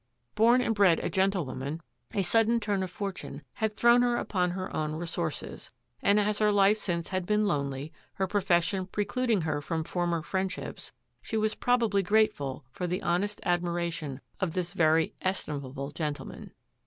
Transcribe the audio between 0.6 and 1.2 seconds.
and bred a